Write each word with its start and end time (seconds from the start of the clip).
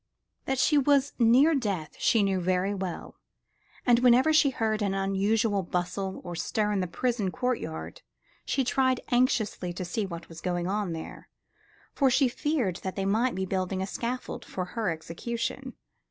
That 0.45 0.57
she 0.57 0.79
was 0.79 1.13
near 1.19 1.53
death 1.53 1.95
she 1.99 2.23
knew 2.23 2.39
very 2.41 2.73
well; 2.73 3.17
and 3.85 3.99
whenever 3.99 4.33
she 4.33 4.49
heard 4.49 4.81
any 4.81 4.97
unusual 4.97 5.61
bustle 5.61 6.21
or 6.23 6.35
stir 6.35 6.71
in 6.71 6.79
the 6.79 6.87
prison 6.87 7.29
courtyard, 7.29 8.01
she 8.43 8.63
tried 8.63 9.01
anxiously 9.11 9.71
to 9.73 9.85
see 9.85 10.07
what 10.07 10.27
was 10.27 10.41
going 10.41 10.65
on 10.65 10.93
there, 10.93 11.29
for 11.93 12.09
she 12.09 12.27
feared 12.27 12.77
that 12.77 12.95
they 12.95 13.05
might 13.05 13.35
be 13.35 13.45
building 13.45 13.79
a 13.83 13.85
scaffold 13.85 14.43
for 14.43 14.65
her 14.73 14.89
execution. 14.89 15.73